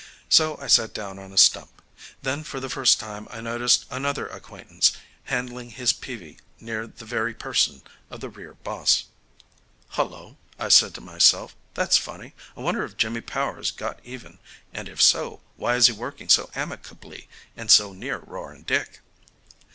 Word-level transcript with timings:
So 0.29 0.57
I 0.57 0.65
sat 0.65 0.95
down 0.95 1.19
on 1.19 1.31
a 1.31 1.37
stump. 1.37 1.79
Then 2.23 2.43
for 2.43 2.59
the 2.59 2.69
first 2.71 2.99
time 2.99 3.27
I 3.29 3.39
noticed 3.39 3.85
another 3.91 4.25
acquaintance, 4.25 4.93
handling 5.25 5.69
his 5.69 5.93
peavie 5.93 6.39
near 6.59 6.87
the 6.87 7.05
very 7.05 7.35
person 7.35 7.83
of 8.09 8.19
the 8.19 8.27
rear 8.29 8.55
boss. 8.55 9.03
"Hullo," 9.89 10.37
said 10.69 10.93
I 10.93 10.95
to 10.95 11.01
myself, 11.01 11.55
"that's 11.75 11.97
funny. 11.97 12.33
I 12.57 12.61
wonder 12.61 12.83
if 12.83 12.97
Jimmy 12.97 13.21
Powers 13.21 13.69
got 13.69 13.99
even; 14.03 14.39
and 14.73 14.89
if 14.89 14.99
so, 14.99 15.41
why 15.55 15.73
he 15.73 15.77
is 15.81 15.93
working 15.93 16.29
so 16.29 16.49
amicably 16.55 17.29
and 17.55 17.69
so 17.69 17.93
near 17.93 18.17
Roaring 18.17 18.63
Dick." 18.63 19.01